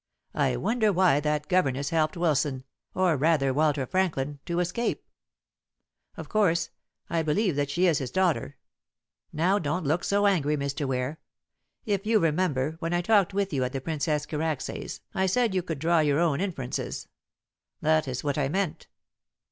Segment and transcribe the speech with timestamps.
[0.33, 2.63] I wonder why that governess helped Wilson,
[2.95, 5.05] or rather Walter Franklin, to escape?
[6.17, 6.71] Of course,
[7.07, 8.57] I believe that she is his daughter.
[9.31, 10.87] Now don't look so angry, Mr.
[10.87, 11.19] Ware.
[11.85, 15.61] If you remember, when I talked with you at the Princess Karacsay's I said you
[15.61, 17.07] could draw your own inferences.
[17.79, 18.87] That is what I meant."